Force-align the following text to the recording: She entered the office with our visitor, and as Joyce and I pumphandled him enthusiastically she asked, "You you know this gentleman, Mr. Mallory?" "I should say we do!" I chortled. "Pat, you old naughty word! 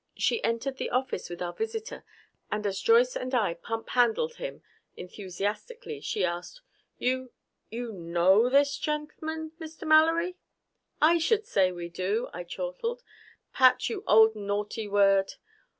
She 0.17 0.43
entered 0.43 0.77
the 0.77 0.89
office 0.89 1.29
with 1.29 1.43
our 1.43 1.53
visitor, 1.53 2.03
and 2.51 2.65
as 2.65 2.81
Joyce 2.81 3.15
and 3.15 3.35
I 3.35 3.53
pumphandled 3.53 4.37
him 4.37 4.63
enthusiastically 4.97 6.01
she 6.01 6.25
asked, 6.25 6.61
"You 6.97 7.31
you 7.69 7.91
know 7.93 8.49
this 8.49 8.79
gentleman, 8.79 9.51
Mr. 9.59 9.85
Mallory?" 9.87 10.37
"I 10.99 11.19
should 11.19 11.45
say 11.45 11.71
we 11.71 11.87
do!" 11.87 12.29
I 12.33 12.43
chortled. 12.45 13.03
"Pat, 13.53 13.91
you 13.91 14.03
old 14.07 14.35
naughty 14.35 14.87
word! 14.87 15.35